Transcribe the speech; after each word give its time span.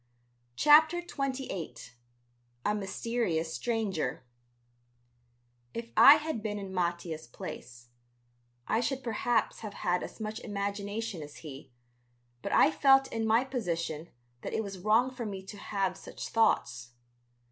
CHAPTER 0.55 0.97
XXVIII 0.99 1.75
A 2.65 2.73
MYSTERIOUS 2.73 3.53
STRANGER 3.53 4.25
If 5.75 5.91
I 5.95 6.15
had 6.15 6.41
been 6.41 6.57
in 6.57 6.73
Mattia's 6.73 7.27
place, 7.27 7.89
I 8.67 8.79
should 8.79 9.03
perhaps 9.03 9.59
have 9.59 9.75
had 9.75 10.01
as 10.01 10.19
much 10.19 10.39
imagination 10.39 11.21
as 11.21 11.35
he, 11.45 11.71
but 12.41 12.51
I 12.51 12.71
felt 12.71 13.13
in 13.13 13.27
my 13.27 13.43
position 13.43 14.09
that 14.41 14.53
it 14.53 14.63
was 14.63 14.79
wrong 14.79 15.11
for 15.11 15.27
me 15.27 15.43
to 15.43 15.57
have 15.59 15.95
such 15.95 16.29
thoughts. 16.29 16.93